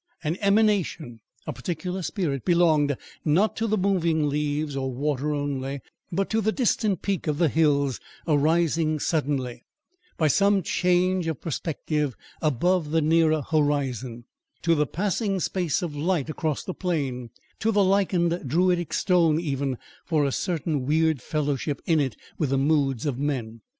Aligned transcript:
An 0.23 0.35
emanation, 0.41 1.19
a 1.45 1.53
particular 1.53 2.01
spirit, 2.01 2.43
belonged, 2.43 2.97
not 3.23 3.55
to 3.57 3.67
the 3.67 3.77
moving 3.77 4.27
leaves 4.29 4.75
or 4.75 4.91
water 4.91 5.31
only, 5.31 5.79
but 6.11 6.27
to 6.31 6.41
the 6.41 6.51
distant 6.51 7.03
peak 7.03 7.27
of 7.27 7.37
the 7.37 7.49
hills 7.49 7.99
arising 8.27 8.97
suddenly, 8.99 9.61
by 10.17 10.27
some 10.27 10.63
change 10.63 11.27
of 11.27 11.39
perspective, 11.39 12.15
above 12.41 12.89
the 12.89 12.99
nearer 13.03 13.43
horizon, 13.43 14.25
to 14.63 14.73
the 14.73 14.87
passing 14.87 15.39
space 15.39 15.83
of 15.83 15.95
light 15.95 16.31
across 16.31 16.63
the 16.63 16.73
plain, 16.73 17.29
to 17.59 17.71
the 17.71 17.83
lichened 17.83 18.41
Druidic 18.47 18.93
stone 18.93 19.39
even, 19.39 19.77
for 20.03 20.25
a 20.25 20.31
certain 20.31 20.83
weird 20.87 21.21
fellowship 21.21 21.79
in 21.85 21.99
it 21.99 22.15
with 22.39 22.49
the 22.49 22.57
moods 22.57 23.05
of 23.05 23.19
men. 23.19 23.61